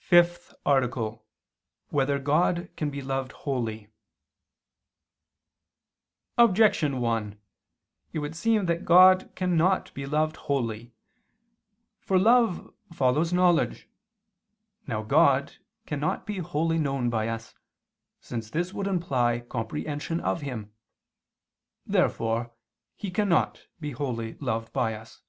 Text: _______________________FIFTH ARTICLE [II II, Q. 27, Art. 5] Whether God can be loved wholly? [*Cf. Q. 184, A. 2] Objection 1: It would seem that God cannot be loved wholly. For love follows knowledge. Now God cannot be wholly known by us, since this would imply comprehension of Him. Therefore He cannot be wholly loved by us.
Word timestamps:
_______________________FIFTH 0.02 0.54
ARTICLE 0.64 1.10
[II 1.92 2.00
II, 2.00 2.06
Q. 2.06 2.06
27, 2.06 2.08
Art. 2.08 2.08
5] 2.08 2.08
Whether 2.08 2.18
God 2.18 2.76
can 2.76 2.88
be 2.90 3.02
loved 3.02 3.32
wholly? 3.32 3.90
[*Cf. 6.38 6.38
Q. 6.38 6.38
184, 6.38 6.38
A. 6.38 6.46
2] 6.46 6.50
Objection 6.50 7.00
1: 7.02 7.38
It 8.14 8.18
would 8.20 8.34
seem 8.34 8.64
that 8.64 8.86
God 8.86 9.30
cannot 9.36 9.92
be 9.92 10.06
loved 10.06 10.36
wholly. 10.36 10.94
For 12.00 12.18
love 12.18 12.72
follows 12.90 13.30
knowledge. 13.34 13.86
Now 14.86 15.02
God 15.02 15.58
cannot 15.84 16.24
be 16.26 16.38
wholly 16.38 16.78
known 16.78 17.10
by 17.10 17.28
us, 17.28 17.54
since 18.22 18.48
this 18.48 18.72
would 18.72 18.86
imply 18.86 19.40
comprehension 19.40 20.20
of 20.20 20.40
Him. 20.40 20.72
Therefore 21.84 22.54
He 22.96 23.10
cannot 23.10 23.66
be 23.78 23.90
wholly 23.92 24.38
loved 24.40 24.72
by 24.72 24.94
us. 24.94 25.20